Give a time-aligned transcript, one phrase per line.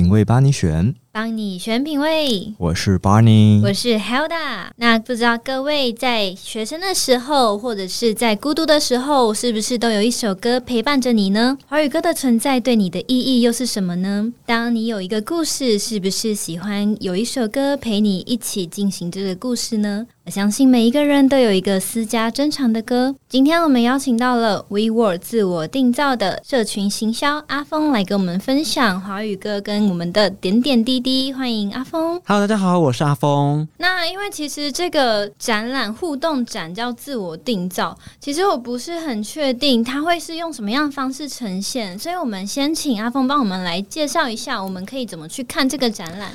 [0.00, 2.54] 品味帮你选，帮你选品味。
[2.56, 4.68] 我是 Barney，我是 Helda。
[4.76, 11.58] 那不知道各位在学生的时候，或者是在孤独的时候，是不是都有一首歌陪伴着你呢？
[11.66, 14.32] 华语歌的存在对你的意义又是什么呢？
[14.46, 20.06] 当你有一个故事，是不是喜欢有一首歌陪你一起进行这个故事呢？
[20.30, 23.16] 我相信每一个人都有一个私家珍藏的歌。
[23.28, 31.32] 今天我们邀请到了 WeWORD 自我定造的社群行销阿峰来跟我们分享华语歌跟我们的点点滴滴。
[31.32, 32.22] 欢迎阿峰。
[32.24, 33.66] Hello，大家好，我是阿峰。
[33.78, 46.30] 那因为其实这个展览互动展叫自我定造，其实我不是很确定它会是用什么样的方式呈现，所以我们先请阿峰帮我们来介绍一下，我们可以怎么去看这个展览。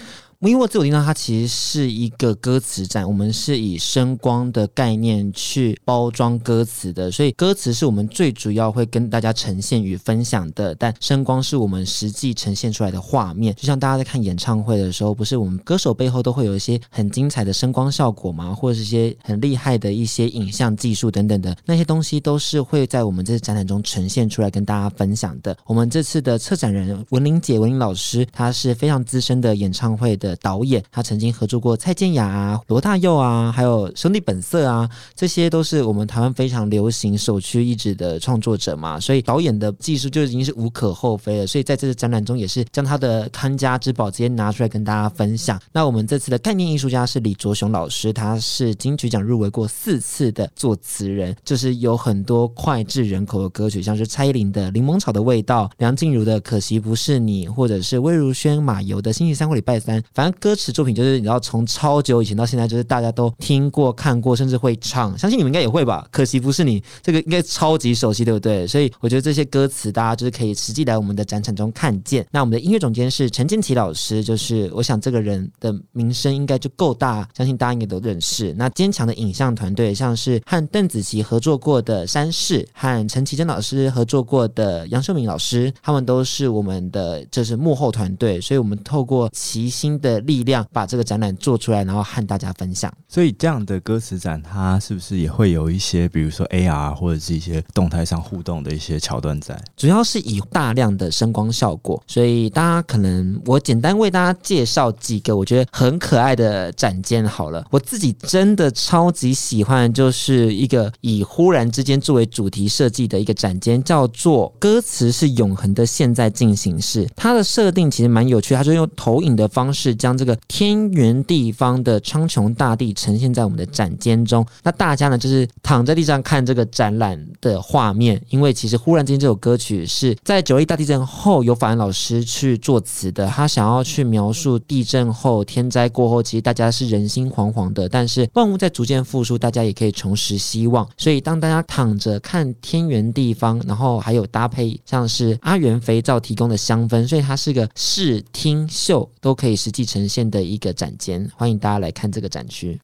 [0.48, 13.56] 因为自我订造，它其实是一个歌词展，我们是以声光的概念去包装歌词的，所以歌词是我们最主要会跟大家呈现与分享的，但声光是我们实际呈现出来的画面。
[13.56, 18.54] 就像大家在看演唱会的时候，不是我们歌手背后都会有一些很精彩的声光效果吗？
[18.54, 25.58] 或者是一些很厉害的一些影像技术等等的那些东西，都是会在我们这次展览中呈现出来跟大家分享的。
[25.66, 30.35] 我们这次的策展人文玲姐、文玲老师，她是非常资深的演唱会的。
[30.38, 39.00] 导演，他曾经合作过蔡健雅啊、罗大佑啊，还有兄弟本色啊，这些都是我们台湾非常流行、首屈一指的创作者嘛。
[39.00, 41.48] 所以导演的技术就已经是无可厚非了。
[41.48, 45.60] 所以在这次展览中，也是将他的看家之宝直接拿出来跟大家分享。
[45.72, 65.16] 那我们这次的概念艺术家是李卓雄老师，他是金曲奖入围过四次的作词人，就是有很多脍炙人口的歌曲，像是蔡依林的《柠檬草的味道》、梁静茹的《可惜不是你》，或者是魏如萱、马友的《星期三或礼拜三》，反正歌词作品就是你知道，从超久以前到现在，就是大家都听过、看过，甚至会唱。
[65.18, 66.08] 相信你们应该也会吧？
[66.10, 68.66] 可惜不是你，这个应该超级熟悉，对不对？
[68.66, 72.26] 所以我觉得这些歌词，大家就是可以实际来我们的展场中看见。
[72.32, 78.54] 那我们的音乐总监是陈建奇老师，就是我想这个人的名声应该就够大，相信大家应该都认识。
[78.58, 88.40] 那坚强的影像团队，像是和邓紫棋合作过的山势，和陈绮贞老师合作过的杨秀敏老师，他们都是我们的就是幕后团队。
[88.40, 90.56] 所以我们透过齐心的力量。
[90.72, 92.92] 把这个展览做出来，然后和大家分享。
[93.08, 99.58] 所以这样的歌词展，它是不是也会有一些，比如说 AR 或者是一些动态上互动的一些桥段在？
[99.78, 107.66] 主要是以大量的声光效果，所以大家可能我简单为大家介绍几个我觉得很可爱的展间好了。
[107.72, 117.08] 我自己真的超级喜欢，就是一个以忽然之间作为主题设计的一个展间，叫做“歌词是永恒的现在进行式”。
[117.16, 120.38] 它的设定其实蛮有趣，它就用投影的方式将这个。
[120.48, 140.88] 天圆地方的苍穹大地呈现在我们的展间中，那大家呢就是躺在地上看这个展览的画面，因为其实忽然间这首歌曲是在九一大地震后由法恩老师去作词的，他想要去描述地震后天灾过后，其实大家是人心惶惶的，但是万物在逐渐复苏，大家也可以重拾希望。
[140.98, 150.46] 所以当大家躺着看天圆地方，然后还有搭配像是阿元肥皂提供的香氛，所以它是个视听嗅都可以实际呈现的。
[150.46, 152.80] 一个展间，欢迎大家来看这个展区。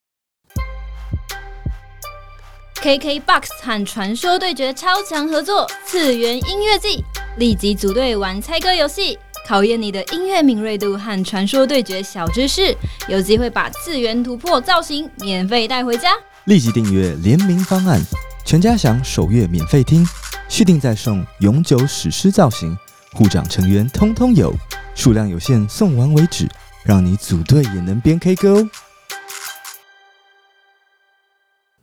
[2.82, 7.04] KKBOX 和传说对决超强合作，次元音乐季，
[7.38, 12.76] 立即组队玩猜歌游戏，考验你的音乐敏锐度和传说对决小知识，
[13.08, 16.10] 有机会把次元突破造型免费带回家。
[16.46, 18.02] 立即订阅联名方案，
[18.44, 20.04] 全家享首月免费听，
[20.50, 22.76] 续订再送永久史诗造型，
[23.14, 24.52] 护长成员通通有，
[24.96, 26.50] 数量有限，送完为止。
[26.84, 28.70] 让你组队也能边 K 歌哦。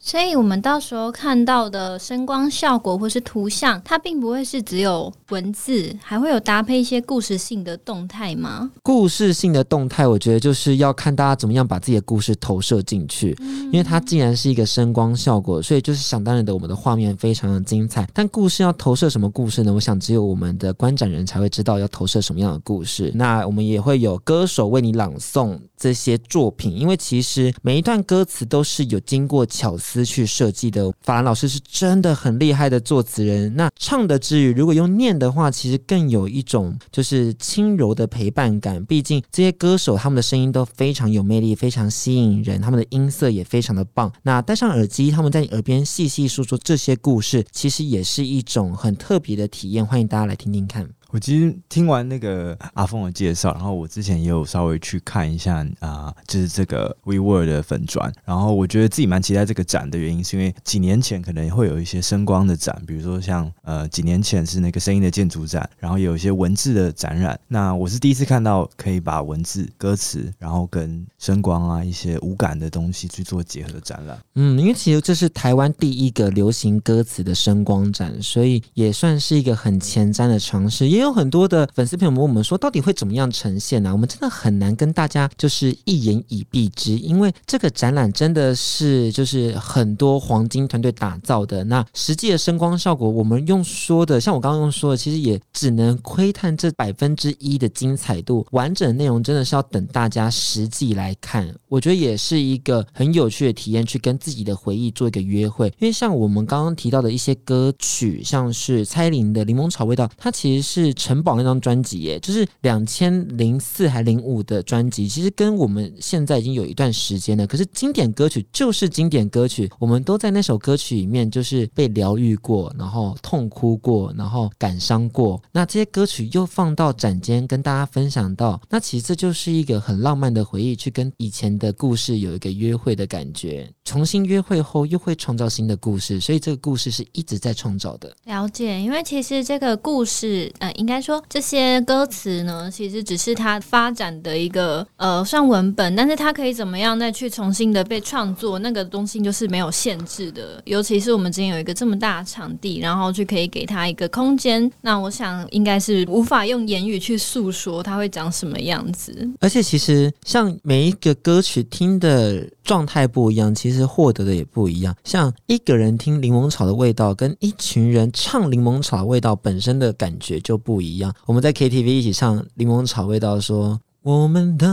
[0.08, 8.70] 所以，我们到时候看到的声光效果或是图像，它并不会是只有文字，还会有搭配一些故事性的动态吗？
[8.82, 13.36] 故事性的动态，我觉得就是要看大家怎么样把自己的故事投射进去。
[13.70, 18.08] 因为它既然是一个声光效果，所以就是想当然的，我们的画面非常的精彩。
[18.14, 19.74] 但故事要投射什么故事呢？
[19.74, 23.12] 我想只有我们的观展人才会知道要投射什么样的故事。
[23.14, 29.97] 那我们也会有歌手为你朗诵这些作品，因为其实每一段歌词都是有经过巧思。
[30.04, 33.54] 去设计的法兰老师是真的很厉害的作词人。
[33.56, 38.84] 那唱的之余，如果用念的话，其实更有一种就是轻柔的陪伴感。
[38.84, 44.12] 毕竟这些歌手他们的声音都非常有魅力，非常吸引人，他们的音色也非常的棒。
[44.22, 49.86] 那戴上耳机，他们在你耳边细细诉说这些故事，其实也是一种很特别的体验。
[49.86, 50.88] 欢迎大家来听听看。
[51.10, 67.38] 我其实听完那个阿峰的介绍，然后我之前也有稍微去看一下啊、就是这个 WeWORD 的粉砖，然后我觉得自己蛮期待这个展的原因，是因为几年前可能会有一些声光的展，比如说像呃几年前是那个声音的建筑展，然后有一些文字的展览。
[67.48, 74.18] 那我是第一次看到可以把文字、歌词，然后跟声光啊一些无感的东西去做结合的展览。
[74.34, 80.97] 嗯，因为其实这是台湾第一个流行歌词的声光展，所以也算是一个很前瞻的尝试。
[80.98, 91.62] 也有很多的粉丝朋友们问我们说，到底会怎么样呈现呢、我们真的很难跟大家就是一言以蔽之，因为这个展览真的是就是很多黄金团队打造的。
[91.62, 98.44] 那实际的声光效果，我们用说的，像我刚刚用说的，其实也只能窥探这百分之一的精彩度。
[98.50, 101.48] 完整内容真的是要等大家实际来看。
[101.68, 105.68] 我觉得也是一个很有趣的体验，去跟自己的回忆做一个约会。
[105.78, 110.87] 因为像我们刚刚提到的一些歌曲，像是蔡依林的《柠檬草味道》，它其实是。
[110.94, 117.46] 城堡那张专辑，耶，就是两千零四还零五的专辑，其实跟我们现在已经有一段时间了。
[117.46, 125.40] 可是经典歌曲就是经典歌曲，我们都在那首歌曲里面就是被疗愈过，然后痛哭过，然后感伤过。
[125.52, 133.70] 那这些歌曲又放到展间跟大家分享到，那其实这就是一个很浪漫的回忆，去跟以前的故事有一个约会的感觉。
[133.84, 138.14] 重新约会后又会创造新的故事，所以这个故事是一直在创造的。
[138.24, 140.72] 了解，因为其实这个故事，呃。
[140.78, 150.62] 应该说，这些歌词呢，其实只是它发展的一个呃，算文本，但是它可以怎么样再去重新的被创作，那个东西就是没有限制的。
[150.64, 159.28] 尤其是我们今天有一个这么大的场地，然后去可以给他一个空间，那我想应该是无法用言语去诉说它会长什么样子。
[159.40, 164.94] 而且其实像每一个歌曲听的状态不一样，其实获得的也不一样。
[165.02, 170.56] 像一个人听柠檬草的味道，跟一群人唱柠檬草的味道本身的感觉就。
[170.68, 174.66] 不一样，我们在 KTV 一起唱《柠檬草味道》，说我们都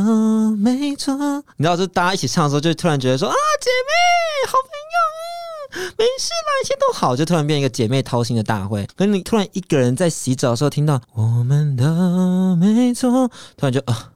[0.57, 1.15] 没错。
[1.56, 8.86] 你知道，就大家一起唱的时候，就突然觉得说啊，姐妹，好朋友啊，没事啦，一切都好，就突然变一个姐妹掏心的大会。
[8.97, 14.14] 可是你突然一个人在洗澡的时候听到我们都没错，突然就啊。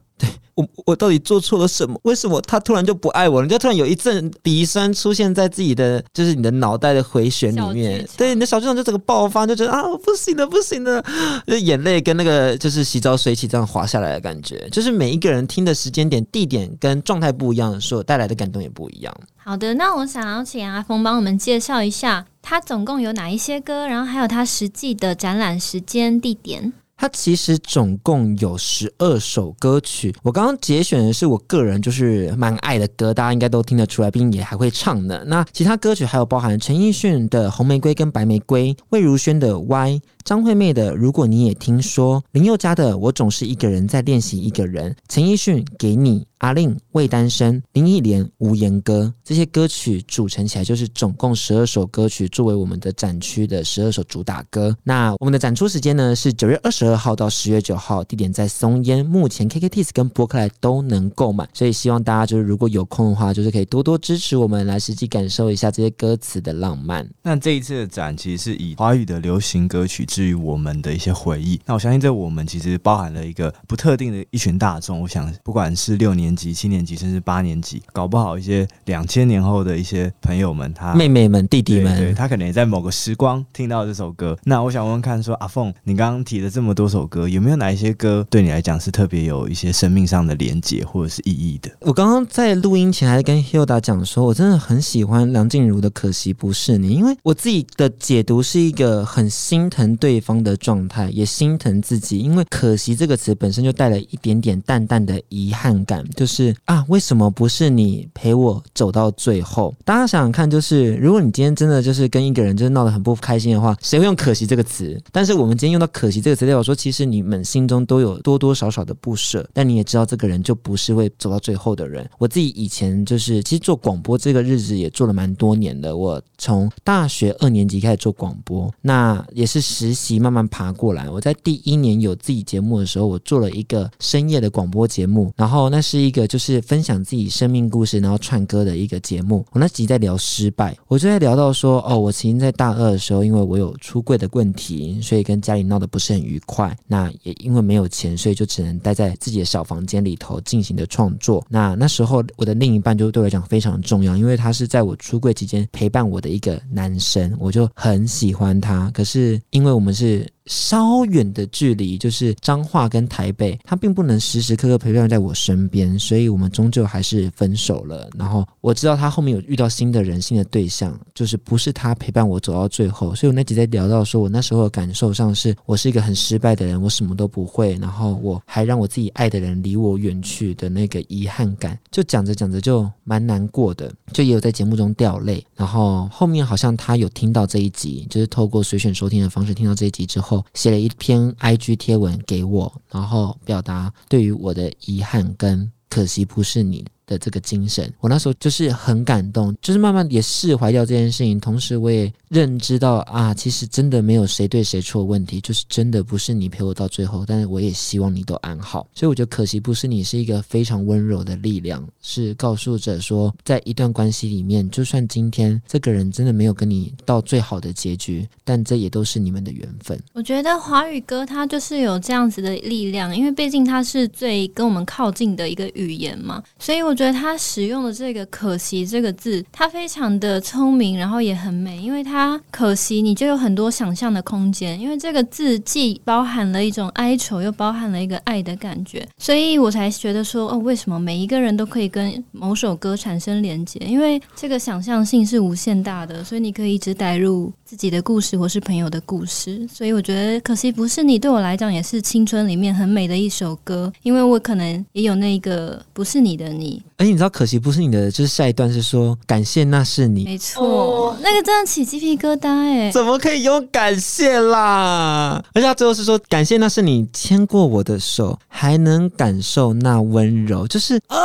[0.54, 1.98] 我我到底做错了什么？
[2.02, 3.46] 为什么他突然就不爱我了？
[3.46, 8.06] 你就突然有一阵鼻酸出现在自己的，就是你的脑袋的回旋里面。
[8.16, 11.02] 对，你的小剧场就整个爆发，就觉得啊，不行了，不行了，
[11.46, 14.68] 就眼泪跟那个就是洗澡水起这样滑下来的感觉。
[14.70, 19.14] 就是每一个人听的时间点、地点跟状态不一样所，带来的感动也不一样。
[19.36, 26.72] 好的，那我想要请阿峰帮我们介绍一下，他总共有哪一些歌，然后还有他实际的展览时间、地点。
[27.00, 35.24] 它其实总共有十二首歌曲，我刚刚节选的是我个人就是蛮爱的歌，大家应该都听得出来，并也还会唱的。
[35.24, 39.92] 那其他歌曲还有包含陈奕迅的《红玫瑰》跟《白玫瑰》，魏如萱的《Y》。
[40.22, 54.74] 张惠妹的《如果你也听说》，林宥嘉的《我总是一个人在练习一个人》，陈奕迅《给你》，阿令《未单身》，林忆莲《无言歌》，这些歌曲组成起来就是总共十二首歌曲，作为我们的展区的十二首主打歌。
[54.82, 67.06] 那我们的展出时间呢是九月二十二号到十月九号，地点在松烟，目前 KKTIX 跟博客来都能购买，所以希望大家就是如果有空的话，就是可以多多支持我们，来实际感受一下这些歌词的浪漫。
[67.22, 70.06] 那这一次的展其实是以华语的流行歌曲。
[70.06, 74.98] 至于我们的一些回忆，那我相信这我们其实包含了一个不特定的一群大众。
[75.02, 84.36] 我想，不管是六年级、七年级，甚至八年级，搞不好一些两千年后的一些朋友们，他妹妹们、弟弟们，他可能也在某个时光听到这首歌。
[84.44, 91.70] 那我想问问看说，说阿凤，你刚刚提了这么多首歌，有没有哪一些歌对你来讲是特别有一些生命上的连结或者是意义的？
[91.82, 109.74] 我刚刚在录音前还跟 Hilda 讲说，我真的很喜欢梁静茹的《可惜不是你》，因为我自己的解读是一个很心疼对方的状态，也心疼自己，因为“可惜”这个词本身就带了一点点淡淡的遗憾感，就是啊，为什么不是你陪我走到最后？
[109.86, 115.00] 大家想想看，就是如果你今天真的就是跟一个人就是闹得很不开心的话，谁会用“可惜”这个词？
[115.10, 122.06] 但是我们今天用到“可惜”这个词，代表说其实你们心中都有多多少少的不舍，但你也知道这个人就不是会走到最后的人。
[122.18, 130.70] 我自己以前就是其实做广播这个日子也做了蛮多年的，我从大学二年级开始做广播，那也是实习慢慢爬。
[130.72, 139.46] 过来，我在第一年有自己节目的时候，我做了一个深夜的广播节目，然后那是一一个就是分享自己生命故事，然后串歌的一个节目。
[139.52, 146.76] 我那集在聊失败，我就在聊到说，哦，我曾经在大二的时候，因为我有出柜的问题，所以跟家里闹得不是很愉快。
[146.88, 151.46] 那也因为没有钱，所以就只能待在自己的小房间里头进行的创作。
[151.48, 158.90] 那那时候我的另一半就对我来讲非常重要，因为他是在我出柜期间陪伴我的一个男生，我就很喜欢他。
[158.92, 168.10] 可是因为我们是稍远的距离，就是彰化跟台北，他并不能时时刻刻陪伴在我身边，所以我们终究还是分手了。
[168.18, 173.14] 然后我知道他后面有遇到新的人、新的对象，就是不是他陪伴我走到最后。
[173.14, 185.46] 所以我那集在聊到说，我那时候的感受上是我是一个很失败的人，我什么都不会，然后我还让我自己爱的人离我远去的那个遗憾感，就讲着讲着就蛮难过的，就也有在节目中掉泪。
[185.54, 208.86] 然后后面好像他有听到这一集，就是透过随选收听的方式听到这一集之后，写了一篇 IG 贴文给我，然后表达对于我的遗憾跟可惜不是你的这个精神，我那时候就是很感动，就是慢慢也释怀掉这件事情，同时我也认知到啊，其实真的没有谁对谁错问题，就是真的不是你陪我到最后，但是我也希望你都安好。
[208.94, 220.00] 所以我觉得可惜不是你是一个非常温柔的力量，是告诉着说，在一段关系里面，就算今天这个人真的没有跟你到最好的结局，但这也都是你们的缘分。
[220.12, 226.94] 我觉得华语歌它就是有这样子的力量，因为毕竟它是最跟我们靠近的一个语言嘛，所以我。
[227.00, 234.78] 觉得他使用的这个“可惜”这个字，他非常的聪明，然后也很美，因为他可惜，你就有很多想象的空间。
[234.78, 243.80] 因为这个字既包含了一种哀愁，又包含了一个爱的感觉，所以我才觉得说，哦，为什么每一个人都可以跟某首歌产生连接？
[243.86, 249.66] 因为这个想象性是无限大的，所以你可以一直带入自己的故事或是朋友的故事。
[249.72, 256.82] 所以我觉得，可惜不是你，对我来讲也是青春里面很美的一首歌，因为我可能也有那个不是你的你。
[257.00, 265.42] 而且你知道，可惜不是你的，就是下一段是说感谢那是你，没错，哦、那个真的起鸡皮疙瘩哎，怎么可以用感谢啦？
[265.54, 271.16] 而且他最后是说感谢那是你牵过我的手，还能感受那温柔，就是啊。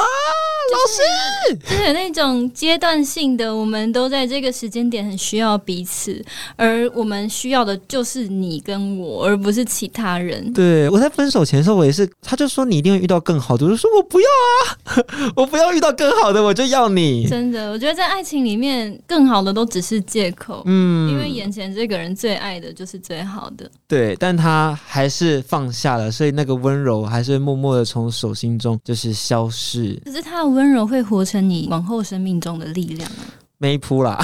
[0.76, 6.24] 老师，就是那种阶段性的，我们都在这个时间点很需要彼此，
[6.58, 10.52] 而我们需要的就是你跟我，而不是其他人。
[10.52, 17.26] 对，我在分手前的时候，我也是，他就说你一定会遇到更好的，我就说我不要啊， 我不要遇到更好的，我就要你。
[17.26, 20.62] 真的，我觉得在爱情里面，更好的都只是借口。
[20.66, 23.70] 嗯，因为眼前这个人最爱的就是最好的。
[23.88, 29.98] 对，但他还是放下了，所以那个温柔还是默默的从手心中就是消失。
[30.04, 30.65] 可是他的温。
[30.66, 33.22] 温柔会活成你往后生命中的力量啊！
[33.60, 34.20] 没谱啦，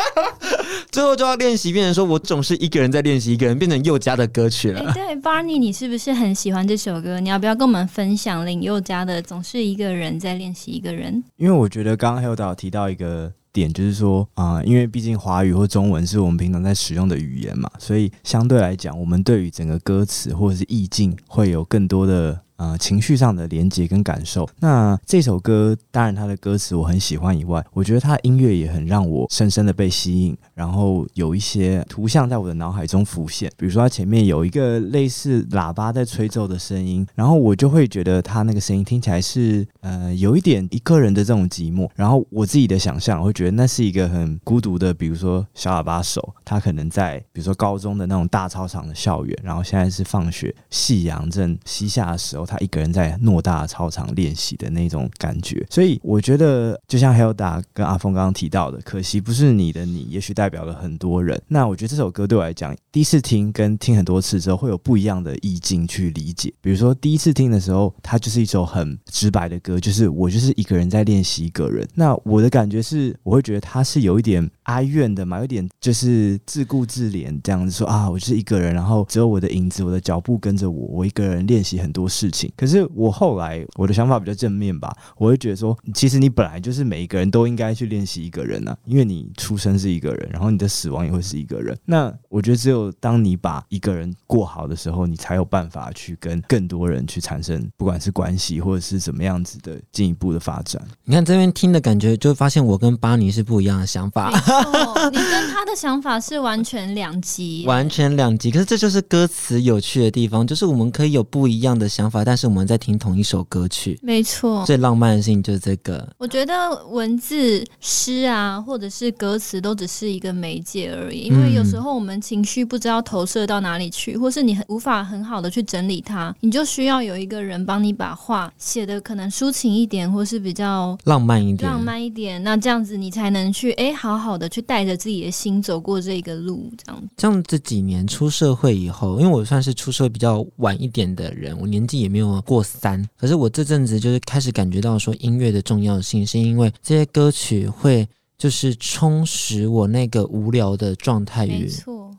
[0.90, 4.80] 最后就要练习，变成说我总是一个人在练习，一个人变成佑嘉的歌曲了。
[4.90, 7.20] 欸、对，Barney，你是不是很喜欢这首歌？
[7.20, 11.12] 你要不要跟我们分享林宥嘉的《总是一个人在练习一个人》？
[11.36, 22.40] 因为我觉得刚刚 Hilda 提到一个点，就是说啊、呃，因为毕竟华语或中文是我们平常在使用的语言嘛，所以相对来讲，我们对于整个歌词或者是意境会有更多的。
[22.58, 24.48] 呃，情绪上的连接跟感受。
[24.58, 30.36] 那这首歌，当然它的歌词我很喜欢以外，我觉得它音乐也很让我深深的被吸引。
[30.54, 41.88] 然后有一些图像在我的脑海中浮现，比如说它前面有一个类似喇叭在吹奏的声音，然后我就会觉得它那个声音听起来是呃有一点一个人的这种寂寞。
[41.94, 52.47] 然后我自己的想象，我会觉得那是一个很孤独的，比如说小喇叭手，他可能在比如说高中的那种大操场的校园，然后现在是放学，夕阳正西下的时候。
[52.48, 61.40] 他一个人在偌大操场练习的那种感觉，所以我觉得就像 Hilda 跟阿峰刚刚提到的，可惜不是你的你，也许代表了很多人。
[61.46, 66.52] 那我觉得这首歌对我来讲，第一次听跟听很多次之后，会有不一样的意境去理解。
[66.62, 71.86] 比如说第一次听的时候，它就是一首很直白的歌，就是我就是一个人在练习一个人。
[71.94, 82.37] 那我的感觉是，我会觉得他是有一点哀怨的嘛，有点就是自顾自怜这样子说啊，我就是一个人，然后只有我的影子，我的脚步跟着我，我一个人练习很多事情。
[82.56, 91.76] 可是我后来我的想法比较正面吧，我会觉得说，其实你本来就是每一个人都应该去练习一个人啊，因为你出生是一个人，然后你的死亡也会是一个人。
[91.84, 100.80] 那我觉得只有当你把一个人过好的时候，你才有办法去跟更多人去产生，不管是关系或者是怎么样子的进一步的发展。
[101.04, 104.30] 你看这边听的感觉，就发现我跟巴尼是不一样的想法。
[104.30, 108.50] 你跟他的想法是完全两极，完全两极。
[108.50, 112.24] 可是这就是歌词有趣的地方，就是我们可以有不一样的想法。
[112.28, 116.06] 但是我们在听同一首歌曲，没错，最浪漫的事情就是这个。
[116.18, 121.20] 我觉得文字、诗啊，或者是歌词，都只是一个媒介而已。
[121.20, 132.42] 因为有时候我们情绪不知道投射到哪里去，或是你很无法很好的去整理它，你就需要有一个人帮你把话写的可能抒情一点，或是比较浪漫一点，浪漫一点。
[132.42, 137.02] 那这样子你才能去哎，好好的去带着自己的心走过这个路，这样。
[137.16, 142.17] 像这几年出社会以后，因为我算是出社会比较晚一点的人，我年纪也没有。
[142.18, 151.70] 没有过三，可是我这阵子就是开始感觉到说音乐的重要性，是因为这些歌曲会就是充实我那个无聊的状态与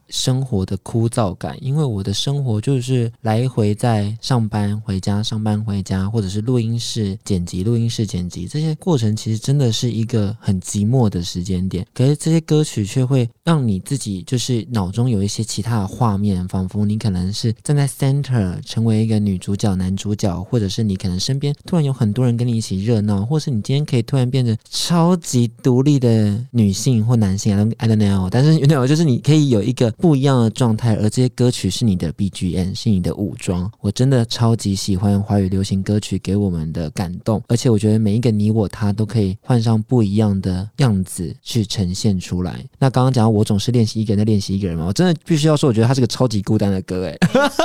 [0.10, 11.86] 生活的枯燥感，因为我的生活就是来回在上班回家、上班回家，或者是录音室剪辑、录音室剪辑这些过程，其实真的是一个很寂寞的时间点。
[11.94, 33.70] 可是这些歌曲却会让你自己就是脑中有一些其他的画面，仿佛你可能是站在 center，成为一个女主角、男主角，或者是你可能身边突然有很多人跟你一起热闹，或是你今天可以突然变成超级独立的女性或男性，I don't, I don't know，但是 you know，就是你可以有一个不一样的状态，而这些歌曲是你的 BGM，是你的武装。
[33.82, 42.64] 我真的超级喜欢华语流行歌曲给我们的感动，而且我觉得每一个你我他都可以换上不一样的样子去呈现出来。
[42.80, 47.18] 那刚刚讲到我总是练习一个人在练习一个人嘛，我真的必须要说，我觉得他是个超级孤单的歌，哎，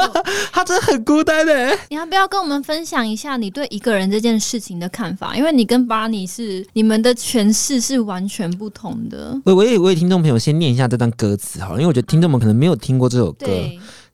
[0.53, 1.79] 他真的很孤单诶。
[1.91, 5.37] 你要不要跟我们分享一下你对一个人这件事情的看法？
[5.37, 9.41] 因为你跟巴尼是你们的诠释是完全不同的。
[9.45, 13.47] 我我也我也听众朋友先念一下这段歌词好了，因为我觉得听我们可能没有听过这首歌。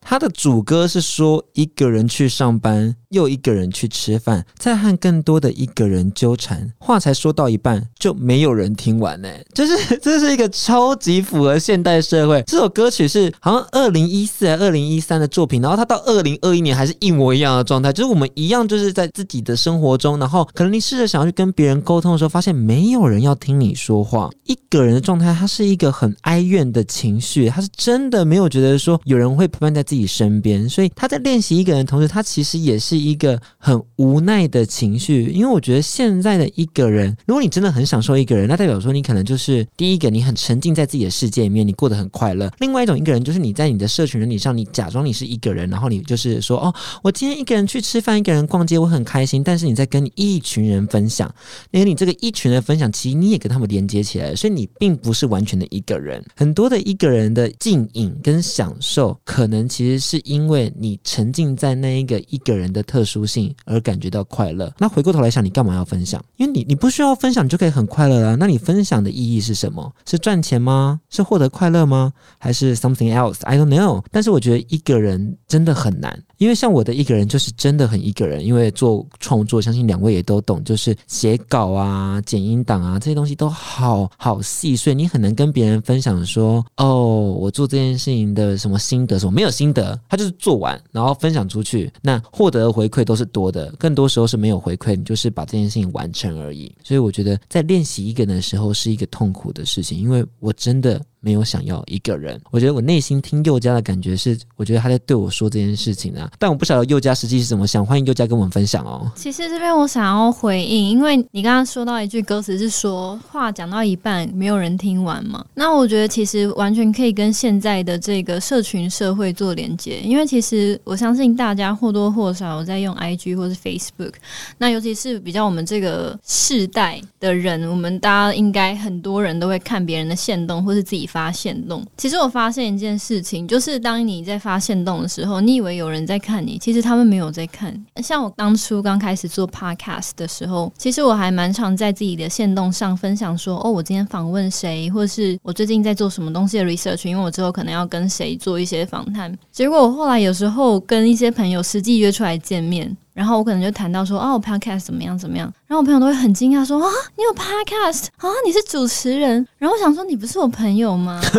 [0.00, 9.28] 他的主歌是说一个人去上班，又一个人去吃饭，再和更多的一个人纠缠，话才说到一半就没有人听完呢。
[9.54, 12.42] 就是 这是一个超级符合现代社会。
[12.46, 24.30] 这首歌曲是好像二零一四还二零一三的作品，然后他到二零二一年还是一模一样的状态，就是我们一样就是在自己的生活中，然后可能你试着想要去跟别人沟通的时候，发现没有人要听你说话。
[24.44, 35.24] 一个人的状态，他是一个很哀怨的情绪，他是真的没有觉得说有人会陪伴在自己身边，所以他在练习一个人的同时，他其实也是一个很无奈的情绪。
[35.34, 49.42] 因为我觉得现在的一个人，如果你真的很享受一个人，那代表说你可能就是第一个，你很沉浸在自己的世界里面，你过得很快乐；另外一种一个人，就是你在你的社群人里上，你假装你是一个人，然后你就是说，哦，我今天一个人去吃饭，一个人逛街，我很开心。
[49.42, 51.28] 但是你在跟一群人分享，
[51.72, 56.24] 因为你这个一群人分享，其实你也跟他们连接起来，所以你并不是完全的一个人。
[56.36, 60.20] 很多的一个人的静影跟享受，可能其实是。
[60.30, 66.22] 因为你沉浸在那一个一个人的特殊性而感觉到快乐，那回过头来想，你干嘛要分享？
[66.36, 68.36] 因为你你不需要分享，你就可以很快乐了。
[68.36, 69.92] 那你分享的意义是什么？
[70.06, 71.00] 是赚钱吗？
[71.08, 72.12] 是获得快乐吗？
[72.38, 74.04] 还是 something else？I don't know。
[74.10, 76.22] 但是我觉得一个人真的很难。
[76.36, 96.74] 因为像我的一个人就是真的很一个人，因为做创作，相信两位也都懂，就是写稿啊、剪音档啊这些东西都好好细碎，你很难跟别人分享说，哦，我做这件事情的什么心得什么，没有心得，他就是做完然后分享出去，那获得的回馈都是多的，更多时候是没有回馈，你就是把这件事情完成而已。
[96.82, 101.00] 所以我觉得在练习一个人的时候是一个痛苦的事情，因为我真的。
[101.20, 109.12] 没有想要一个人，我觉得我内心听宥嘉的感觉是，我觉得他在对我说这件事情啊，但我不晓得宥嘉实际是怎么想，欢迎宥嘉跟我们分享哦。
[109.14, 124.14] 其实这边我想要回应，因为你刚刚说到一句歌词是说话讲到一半没有人听完嘛，那我觉得其实完全可以跟现在的这个社群社会做连接，因为其实我相信大家或多或少有在用 IG 或是 Facebook，
[124.56, 131.09] 那尤其是比较我们这个世代的人，我们大家应该很多人都会看别人的限动或是自己。
[131.10, 137.74] 发现动，其实我发现一件事情，就是当你在发现动的时候，你以为有人在看你，其实他们没有在看。
[137.96, 149.36] 像我当初刚开始做 podcast 的时候，其实我还蛮常在自己的线动上分享说，哦，我今天访问谁，或是我最近在做什么东西的 research，因为我之后可能要跟谁做一些访谈。
[149.50, 152.96] 结果我后来有时候跟一些朋友实际约出来见面。
[153.12, 155.52] 然后我可能就谈到说，哦，podcast 怎么样怎么样？
[155.66, 158.28] 然后我朋友都会很惊讶说，啊，你有 podcast 啊？
[158.46, 159.46] 你是主持人？
[159.58, 161.20] 然后我想说，你不是我朋友吗？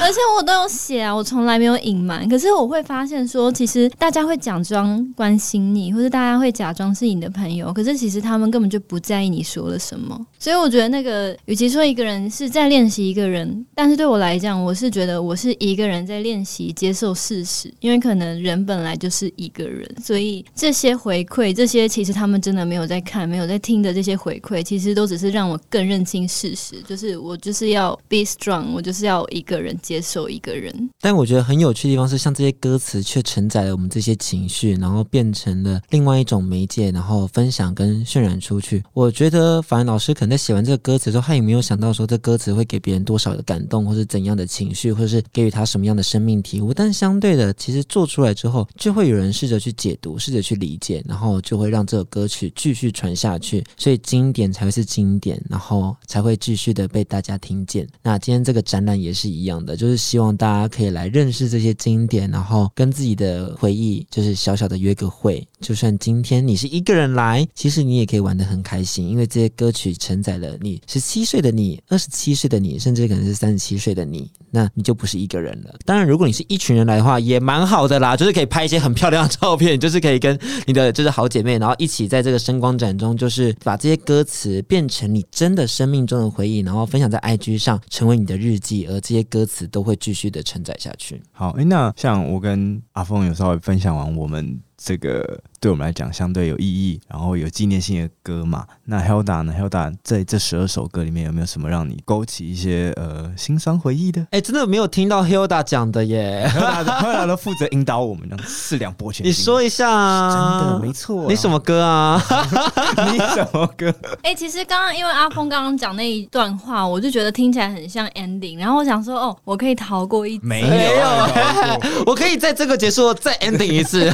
[0.00, 2.28] 而且我都有写啊，我从来没有隐瞒。
[2.28, 10.18] 可是我会发现说，其实大家会假装关心你，或者大家会假装是你的朋友，可是其实他们根本就不在意你说了什么。
[10.38, 20.44] 所以我觉得那个，与其说一个人是在练习一个人，但是对我来讲，我是觉得我是一个人在练习接受事实，因为可能人本来就是一个人，所以。
[20.54, 30.90] 这些回馈，这些其实他们真的没有在看、没有在听的这些回馈，其实都只是让我更认清事实，就是我就是要 be strong，我就是要一个人接受一个人。
[31.00, 38.82] 但我觉得很有趣的地方是，像这些歌词却承载了我们这些情绪，然后变成了另外一种媒介，然后分享跟渲染出去。
[38.92, 46.74] 我觉得法兰老师可能在写完这个歌词之后，他也没有想到说这歌词会给别人多少的感动，或是怎样的情绪，或者是给予他什么样的生命体悟。
[46.74, 50.16] 但相对的，其实做出来之后，就会有人试着去解读。
[50.26, 57.86] 试着去理解，然后就会让这首歌曲继续传下去，所以经典才会是经典，然后才会继续的被大家听见。
[58.02, 75.74] 那今天这个展览也是一样的，就是希望大家可以来认识这些经典，然后跟自己的回忆就是小小的约个会，就算今天你是一个人来，其实你也可以玩得很开心，因为这些歌曲承载了你十七岁的你、二十七岁的你，甚至可能是三十七岁的你，那你就不是一个人了。
[75.84, 91.22] 当然，如果你是一群人来的话，也蛮好的啦，就是可以拍一些很漂亮的照片， 就是可以跟你的就是好姐妹，然后一起在这个声光展中，就是把这些歌词变成你真的生命中的回忆，然后分享在 IG 上，成为你的日记，而这些歌词都会继续的承载下去。
[91.32, 94.60] 好，诶，那像我跟阿峰有稍微分享完我们。
[94.76, 98.66] 这个对我们来讲相对有意义，然后有纪念性的歌嘛。
[98.84, 104.26] 那 Hilda 呢？Hilda 在这十二首歌里面有没有什么让你勾起一些呃心酸回忆的？
[104.30, 106.46] 哎，真的没有听到 Hilda 讲的耶。
[106.54, 109.30] Hilda 都负责引导我们，这样四两拨千斤。
[109.30, 111.26] 你说一下啊，真的没错啊。
[111.28, 112.22] 你什么歌啊？
[113.10, 113.92] 你什么歌？
[114.22, 118.58] 哎，其实刚刚因为阿峰刚刚讲那一段话，我就觉得听起来很像 ending。
[118.58, 124.12] 然后我想说，哦，我可以逃过一没有，没有 我可以在这个结束再 ending 一次。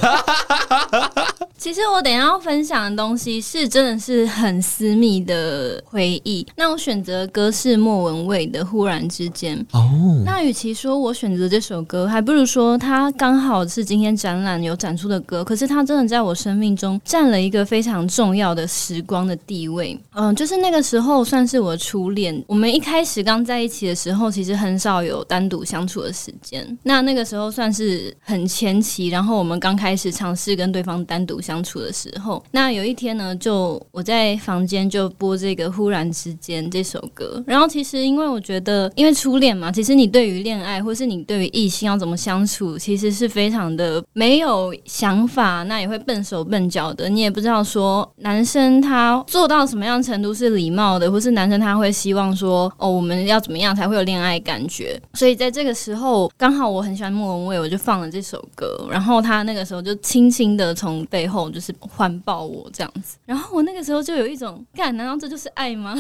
[1.56, 6.44] 其实我等一下要分享的东西是真的是很私密的回忆。
[6.56, 9.78] 那我选择的歌是莫文蔚的《忽然之间》哦。
[9.78, 10.24] Oh.
[10.24, 15.44] 那与其说我选择这首歌，还不如说它刚好是今天展览有展出的歌。
[15.44, 19.96] 可是它真的在我生命中占了一个非常重要的时光的地位。
[20.14, 22.42] 嗯，就是那个时候算是我初恋。
[22.48, 26.76] 我们一开始刚在一起的时候，其实很少有单独相处的时间。
[26.82, 30.41] 那那个时候算是很前期，然后我们刚开始尝试。
[30.42, 37.42] 是跟对方单独相处的时候，那有一天呢，就我在房间就播这个《忽然之间》这首歌。
[37.46, 47.08] 然后其实因为我觉得，因为初恋嘛，其实你对于恋爱或是你对于异性要怎么相处，其实是非常的没有想法，那也会笨手笨脚的。
[47.08, 55.00] 你也不知道说男生他做到什么样程度是礼貌的，或是男生他会希望说哦，我们要怎么样才会有恋爱感觉。
[55.14, 58.88] 所以在这个时候，刚好我很喜欢莫文蔚，我就放了这首歌。
[58.90, 60.52] 然后他那个时候就轻轻。
[60.56, 65.94] 的从背后就是环抱我这样子，然后我那个时候就有一种，干，难道这就是爱吗？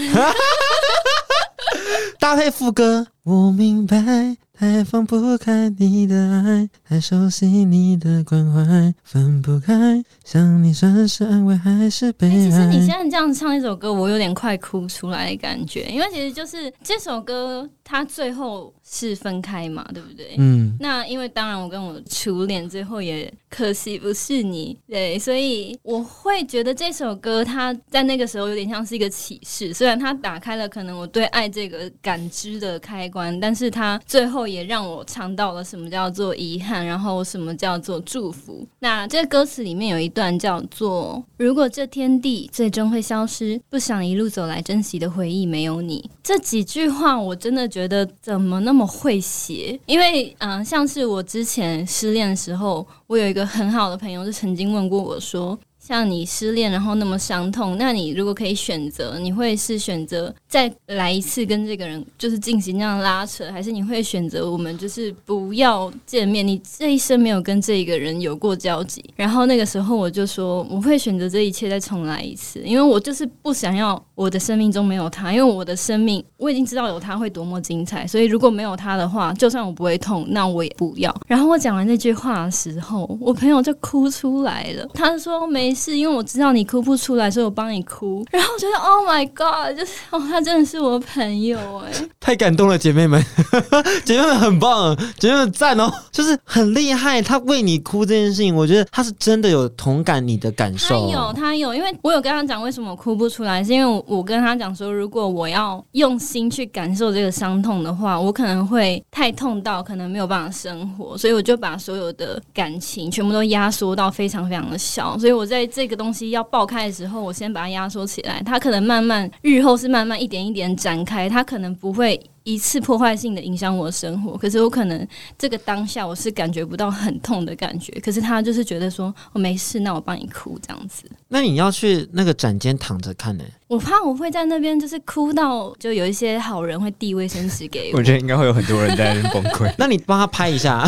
[2.18, 4.36] 搭配副歌，我明白。
[4.54, 10.00] 太放不开你的爱，太熟悉你的关怀，分不开。
[10.24, 12.32] 想你算是安慰还是悲哀？
[12.32, 20.34] 欸，其实你现在这样唱一首歌，我有点快哭出来的感觉，因为其实就是这首歌，它最后是分开嘛，对不对？
[20.36, 20.76] 嗯。
[20.78, 34.42] 那因为当然，我跟我初恋最后也可惜不是你，对，所以我会觉得这首歌它在那个时候有点像是一个启示，虽然它打开了可能我对爱这个感知的开关，但是它最后。
[34.52, 38.66] 也让我尝到了什么叫做遗憾，然后什么叫做祝福。
[38.80, 49.80] 那这个歌词里面有一段叫做：“如果这天地最终会消失，不想一路走来珍惜的回忆没有你。”这几句话我真的觉得怎么那么会写？
[49.86, 55.58] 因为嗯、像是我之前失恋的时候，我有一个很好的朋友，就曾经问过我说。
[55.84, 66.46] 像你失恋，然后那么伤痛，那你如果可以选择，你会是选择再来一次跟这个人就是进行这样拉扯，还是你会选择我们就是不要见面？
[66.46, 69.04] 你这一生没有跟这一个人有过交集。
[69.16, 81.12] 然后那个时候我就说，我会选择这一切再重来一次，因为我就是不想要我的生命中没有他，因为我的生命我已经知道有他会多么精彩，所以如果没有他的话，就算我不会痛，那我也不要。
[81.26, 85.71] 然后我讲完那句话的时候，我朋友就哭出来了，他说没。
[85.74, 88.24] 是因为我知道你哭不出来，所以我帮你哭。
[88.30, 93.22] 然后我觉得，Oh my God，就是哦，他真的是我朋友哎， 太感动了，姐妹们，
[94.04, 97.22] 姐妹们很棒，姐妹们赞哦，就是很厉害。
[97.22, 101.08] 他为你哭这件事情，我觉得他是真的有同感你的感受。
[101.08, 115.61] 他有，他有，因为我有跟他讲为什么我哭不出来，是因为我我跟他讲说，如果我要用心去感受这个伤痛的话，我可能会太痛到可能没有办法生活，所以我就把所有的感情全部都压缩到非常非常的小，所以我在。
[115.66, 122.20] 这个东西要爆开的时候，我先把它压缩起来，它可能慢慢日后是慢慢一点一点展开，它可能不会。
[122.44, 125.06] 一次破坏性的影响我的生活，可是我可能
[125.38, 131.04] 这个当下我是感觉不到很痛的感觉，可是他就是觉得说我没事，那我帮你哭这样子。
[131.28, 133.44] 那你要去那个展间躺着看呢？
[133.68, 137.98] 我怕我会在那边就是哭到，就有一些好人会递卫生纸给我。
[137.98, 139.72] 我觉得应该会有很多人在那边崩溃。
[139.78, 140.86] 那你帮他拍一下，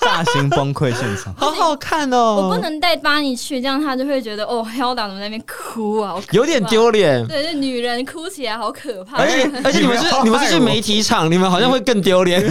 [0.00, 2.36] 大型崩溃现场， 好好看哦。
[2.48, 6.18] 我不能带巴尼去，这样他就会觉得哦，Hilda 怎么在那边哭啊？
[6.32, 7.26] 有点丢脸。
[7.26, 9.18] 对，就女人哭起来好可怕。
[9.18, 12.46] 而且而且 你们是你们是去媒体场，你们好像会更丢脸。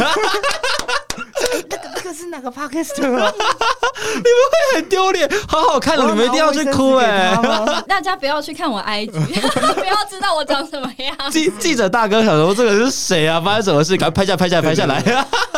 [2.16, 7.38] 是哪个 podcast 你们会很丢脸，好好看的，你们一定要去哭哎！
[7.88, 11.16] 大家不要去看我 IG， 不要知道我长什么样。
[11.32, 13.42] 记记者大哥想说这个是谁啊？
[13.42, 13.98] 发生什么事？
[13.98, 15.02] 赶快拍下拍下拍下来。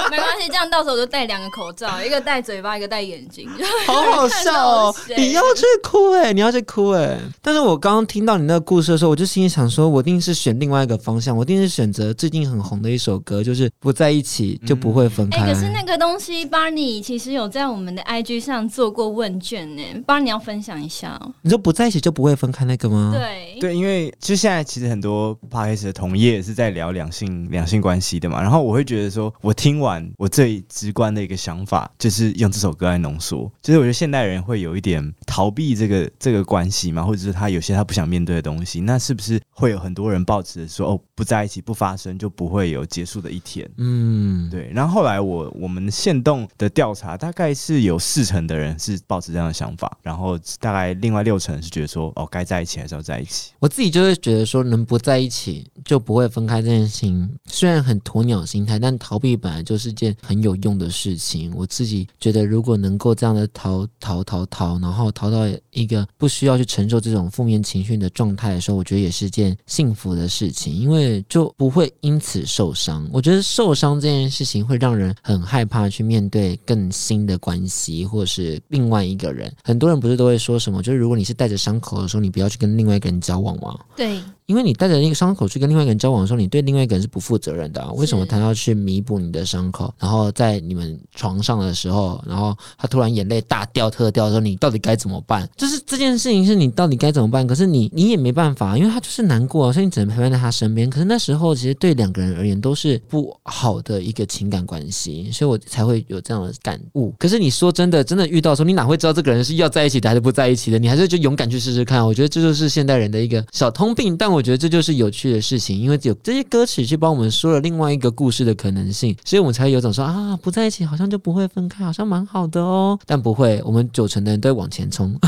[0.09, 3.49] 没关系，这样到时候我就戴两个口罩，一个戴嘴巴，一个戴眼睛，
[3.85, 4.95] 好好笑哦！
[5.17, 7.17] 你要去哭哎，你要去哭哎！
[7.41, 15.41] 但是我刚刚听到你那个故事的时候，我就心里想说，我一定是选另外一个方向，我一定是选择最近很红的一首歌，就是不在一起就不会分开。
[15.41, 21.17] 哎，可是那个东西，Barney 其实有在我们的 IG 上做过问卷呢，Barney 要分享一下。
[21.21, 21.33] 哦。
[21.41, 23.13] 你说不在一起就不会分开那个吗？
[23.15, 23.59] 对。
[23.59, 43.67] 对，因为就现在其实很多 Podcast 的同业是在聊两性两性关系的嘛，然后我会觉得说，我听完我最直观的一个想法就是用这首歌来浓缩，就是我觉得现代人会有一点逃避这个这个关系嘛，或者是他有些他不想面对的东西，那是不是会有很多人抱持说哦，不在一起不发生就不会有结束的一天？
[43.77, 44.69] 嗯，对。
[44.71, 53.51] 然后后来我我们限动的调查大概是有四成的人是抱持这样的想法，然后大概另外六成是觉得说哦，该在一起还是要在一起。
[53.57, 61.51] 我自己就会觉得说，能不在一起就不会分开这件事情，虽然很鸵鸟心态，但逃避本来就是件很有用的事情。
[61.55, 73.07] 我自己觉得，如果能够这样的逃逃逃逃，然后逃到一个不需要去承受这种负面情绪的状态的时候，我觉得也是件幸福的事情，因为对就不会因此受伤。
[73.13, 79.51] 我觉得受伤这件事情会让人很害怕去面对更新的关系，或者是另外一个人。
[79.63, 80.83] 很多人不是都会说什么？
[80.83, 83.79] 就是如果你是带着伤口的时候，你不要去跟另外一个人交往吗？
[83.95, 84.21] 对。
[84.47, 87.91] 因为你带着那个伤口去跟另外一个人交往的时候，你对另外一个人是不负责任的啊。
[87.91, 89.93] 为什么他要去弥补你的伤口？
[89.99, 95.47] 然后在你们床上的时候，然后他突然眼泪大掉特掉的时候，你到底该怎么办？
[95.57, 97.45] 就是这件事情是你到底该怎么办？
[97.45, 100.89] 可是你你也没办法，因为他就是难过，所以你只能陪伴在他身边。
[100.89, 107.13] 可是那时候其实对两个人而言都是不好的一个情感关系，所以我才会有这样的感悟。
[107.19, 110.79] 可是你说真的，真的遇到的时候，你哪会知道这个人是要在一起的还是不在一起的？
[110.79, 112.05] 你还是就勇敢去试试看。
[112.07, 122.97] 我觉得这就是现代人的一个小通病，但我觉得这就是有趣的事情，因为有这些歌曲去帮我们说了另外一个故事的可能性，所以我们才有种说啊，不在一起好像就不会分开，好像蛮好的哦。
[123.05, 125.09] 但不会，我们九成的人都会往前冲。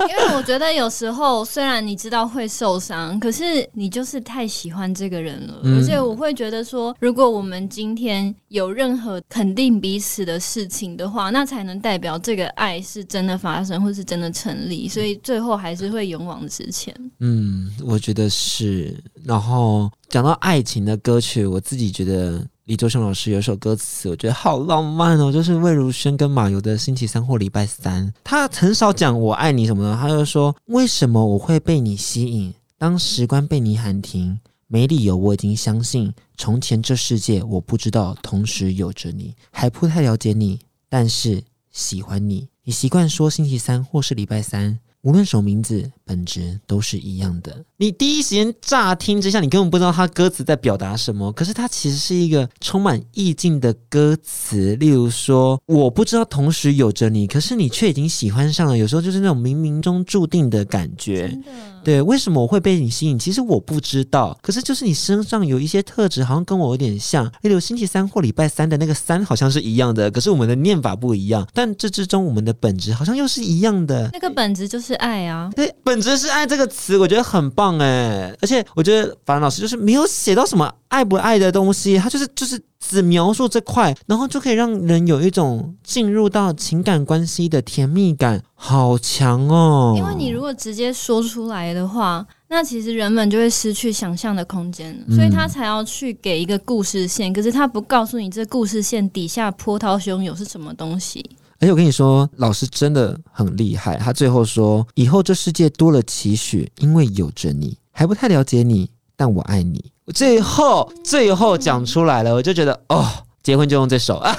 [0.00, 5.60] 因为我觉得有时候虽然你知道会受伤，可是你就是太喜欢这个人了。
[5.62, 14.86] 嗯、而且我会觉得说，如果我们今天有任何肯定彼此的事情的话，那才能代表这个爱是真的发生，或是真的成立。
[14.88, 16.94] 所以最后还是会勇往直前。
[17.20, 18.96] 嗯，我觉得是。
[19.22, 28.12] 然后讲到爱情的歌曲，我自己觉得李卓雄老师有一首歌词，我觉得好浪漫哦，就是魏如萱跟马友的星期三或礼拜三。
[28.22, 32.52] 他很少讲我爱你什么的，他就说，为什么我会被你吸引？
[32.76, 40.58] 当时光被你喊停，没理由，我已经相信从前这世界我不知道同时有着你，还不太了解你，
[40.88, 42.48] 但是喜欢你。
[42.62, 44.78] 你习惯说星期三或是礼拜三。
[45.04, 47.54] 无论什么名字，本质都是一样的。
[47.76, 51.30] 你第一时间乍听之下，你根本不知道它歌词在表达什么。
[51.32, 54.74] 可是它其实是一个充满意境的歌词。
[54.76, 58.78] 例如说，我不知道同时有着你，可是你却已经喜欢上了。
[58.78, 61.38] 有时候就是那种冥冥中注定的感觉。
[61.84, 63.18] 对，为什么我会被你吸引？
[63.18, 64.38] 其实我不知道。
[64.40, 67.30] 可是就是你身上有一些特质，好像跟我有点像。
[67.42, 70.10] 例如星期三或礼拜三的那个三，好像是一样的。
[70.10, 71.46] 可是我们的念法不一样。
[71.52, 74.08] 但这之中，我们的本质好像又是一样的。
[74.14, 74.93] 那个本质就是。
[74.96, 89.94] 爱啊，对，本质是爱这个词，我觉得很棒哎，而且我觉得法兰老师就是没有写到什么爱不爱的东西，他就是就是只描述这块，然后就可以让人有一种进入到情感关系的甜蜜感，好强哦！
[89.96, 101.24] 因为你如果直接说出来的话，那其实人们就会失去想象的空间，所以他才要去给一个故事线，可是他不告诉你这故事线底下波涛汹涌是什么东西。
[101.64, 103.96] 而且我跟你说，老师真的很厉害。
[103.96, 113.10] 他最后说：“以后这世界多了期许，因为有着你，还不太了解你，但我爱你。”最后，最后讲出来了，我就觉得哦，
[113.42, 114.36] 结婚就用这首啊。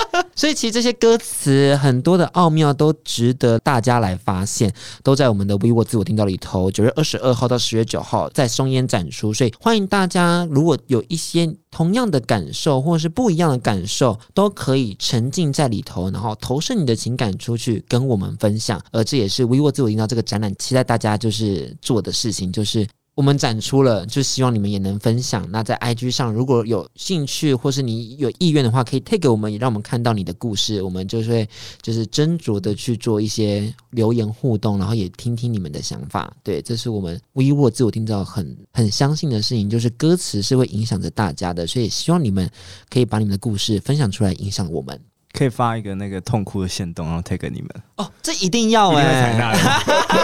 [0.34, 6.70] 所以其实这些歌词很多的奥妙都值得大家来发现，都在我们的 vivo 自我听到里头。
[6.70, 18.82] 九月二十二号到十月九号在松烟展出，所以欢迎大家，如果有一些同样的感受或者是不一样的感受，都可以沉浸在里头，然后投射你的情感出去跟我们分享。
[18.92, 22.86] 而这也是 vivo 自我听到这个展览期待大家就是做的事情，就是。
[23.14, 25.46] 我们展出了，就希望你们也能分享。
[25.50, 30.80] 那在 IG 上，如果有兴趣或是你有意愿的话，可以 tag 给我们，也让我们看到你的故事。
[30.80, 31.48] 我们就是会
[31.82, 36.34] 就是斟酌的去做一些留言互动，然后也听听你们的想法。
[36.42, 42.50] 对，这是我们 WeWork 自我听造很很相信的事情，就是歌词是会影响着大家的，所以希望你们
[42.88, 44.98] 可以把你们的故事分享出来，影响我们。
[45.32, 49.54] 可以发一个那个痛哭的线动，然后 take 你们哦，这一定要哎、欸！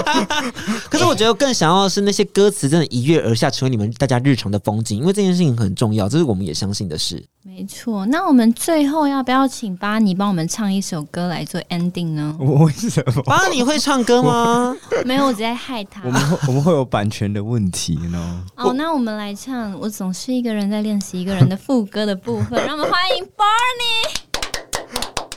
[0.90, 7.24] 可是我觉得更想要的是那些歌词真的一跃而下，成为你们大家日常的风景，因为这件事情很重要，这是我们也相信的事。
[7.42, 12.36] 没错，那我们最后要不要请巴尼帮我们唱一首歌来做 ending 呢？
[12.38, 13.22] 我为什么？
[13.22, 14.76] 巴尼会唱歌吗？
[15.06, 16.02] 没有，我只在害他。
[16.04, 18.44] 我们会我们会有版权的问题呢。
[18.56, 19.72] 哦，那我们来唱。
[19.80, 24.27] 我总是一个人在练习一个人的副歌的部分，让我们欢迎巴尼。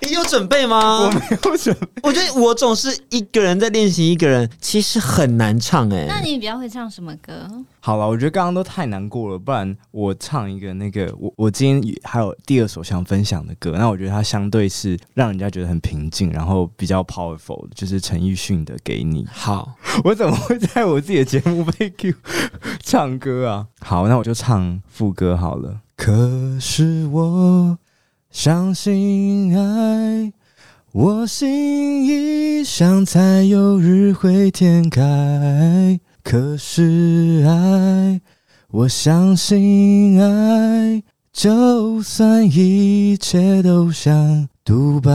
[0.02, 1.02] 你有准备吗？
[1.02, 1.88] 我没有准备。
[2.04, 6.08] 我觉得我总是一个人在练习一个人，其实很难唱哎、欸。
[6.08, 7.48] 那你比较会唱什么歌？
[7.80, 13.72] 好了，我觉得刚刚都太难过了，不然我唱一个那个我我今天还有第二首想分享的歌。
[13.78, 19.24] 那我觉得它相对是让人家觉得很平静，然后比较 powerful 的，就是陈奕迅的《给你》。
[19.32, 22.14] 好， 我怎么会在我自己的节目被 Q
[22.84, 23.68] 唱歌啊？
[23.82, 25.82] 好，那我就唱副歌好了。
[25.96, 27.78] 可是我。
[28.32, 30.32] 相信爱，
[30.94, 36.00] 我心一想，才有日会天开。
[36.24, 38.22] 可是爱，
[38.70, 45.12] 我相信爱，就算一切都像独白。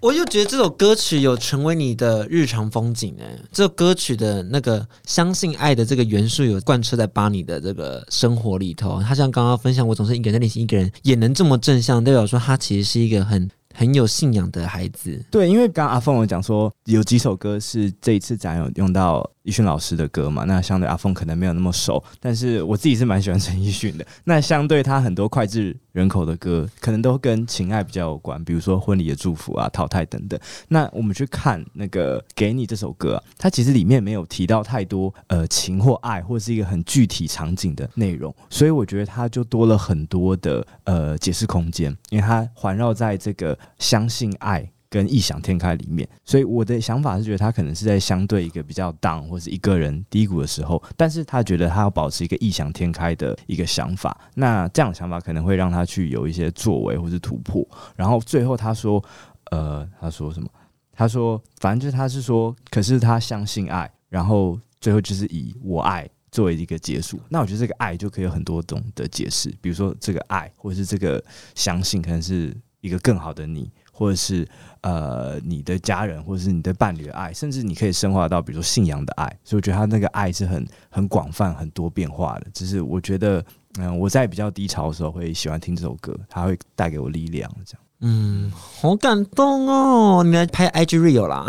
[0.00, 9.02] 我又觉得这首歌曲有成为你的日常风景哎，这首歌曲的那个相信爱的这个元素有贯彻在巴尼的这个生活里头。
[9.02, 13.50] 他像刚刚分享，我总是一个人在练习，一个人也能这么正向，代表说他其实是一个很。
[13.74, 24.04] 很有信仰的孩子，对，因为刚阿凤有讲说有几首歌是这一次展有用到奕迅老师的歌嘛，那相对阿凤可能没有那么熟，但是我自己是蛮喜欢陈奕迅的。
[24.24, 30.38] 那相对他很多脍炙人口的歌，可能都跟情爱比较有关，比如说《婚礼的祝福》啊、《淘汰》等等。
[30.66, 43.56] 那我们去看那个《给你》这首歌，它其实里面没有提到太多呃情或爱，或是一个很具体场景的内容，所以我觉得它就多了很多的呃解释空间，因为它环绕在这个。
[43.78, 57.62] 相信爱跟异想天开里面，所以我的想法是觉得他可能是在相对一个比较 down 或是一个人低谷的时候，但是他觉得他要保持一个异想天开的一个想法，那这样的想法可能会让他去有一些作为或是突破。
[57.96, 59.04] 然后最后他说，
[59.50, 60.48] 呃，他说什么？
[60.92, 67.20] 他说，反正就是他是说，可是他相信爱，然后最后就是以我爱作为一个结束。
[67.28, 71.22] 那我觉得这个爱就可以有很多种的解释，比如说这个爱或者是这个
[71.54, 72.56] 相信，可能是。
[72.80, 74.48] 一个更好的你，或者是
[74.82, 79.26] 呃你的家人，或者是你的伴侣的爱，甚至你可以升华到比如说信仰的爱。
[79.42, 82.46] 所以我觉得他那个爱是很很广泛、很多变化的。
[82.52, 83.44] 只是我觉得，
[83.78, 87.82] 嗯、我在比较低潮的时候会喜欢听这首歌，它会带给我力量，这样。
[88.00, 90.22] 嗯，好感动哦！
[90.22, 91.44] 你来拍 IG Reel 啦，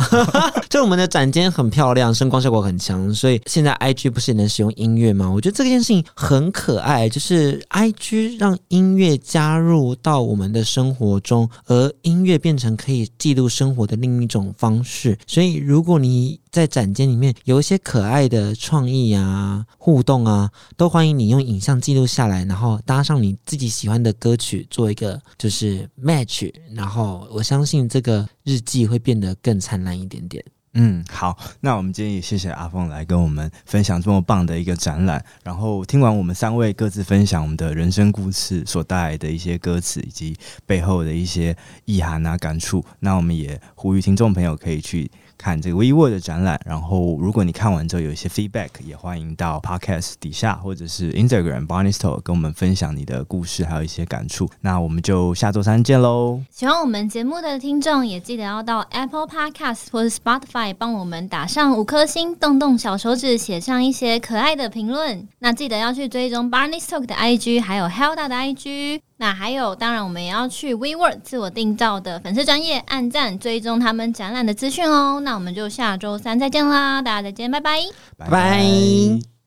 [0.67, 5.29] 就 我们的展间很漂亮，声光效果很强，所以现在 IG 不是也能使用音乐吗？
[5.29, 15.15] 我觉得这件事情很可爱，就是 IG 让音乐加入到我们的生活中，而音乐变成可以记录生活的另一种方式。
[15.27, 30.43] 所以如果你在展间里面有一些可爱的创意啊、互动啊，都欢迎你用影像记录下来，然后搭上你自己喜欢的歌曲，做一个就是 match，然后我相信这个日记会变得更灿烂一点点。
[30.73, 35.23] 嗯，好，那我们今天也谢谢阿峰来跟我们分享这么棒的一个展览。
[35.43, 40.35] 然后听完我们三位各自分享我们的人生故事所带来的一些歌词以及
[40.67, 45.09] 背后的一些意涵啊感触，那我们也呼吁听众朋友可以去。
[45.39, 54.49] 看这个 WeWORD 的展览，然后如果你看完之后有一些 feedback，也欢迎到 Podcast 底下或者是 Instagram barnestore 跟我们分享你的故事，还有一些感触。
[54.60, 56.41] 那我们就下周三见喽！
[56.52, 65.25] 喜欢我们节目的听众也记得要到 Apple Podcast 或者 Spotify 帮我们打上五颗星，动动小手指写上一些可爱的评论。
[65.39, 68.99] 那记得要去追踪 Barney Talk 的 IG，还有 Helda 的 IG。
[69.21, 75.19] 那还有，当然我们也要去 WeWork 自我订造的粉丝专业按赞追踪他们展览的资讯哦。
[75.19, 77.82] 那我们就下周三再见啦，大家再见，拜拜，
[78.17, 79.38] 拜拜。